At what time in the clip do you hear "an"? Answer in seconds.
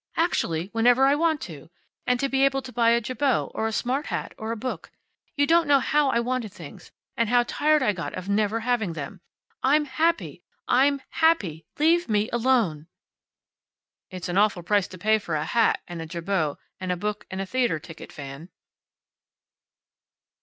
14.27-14.39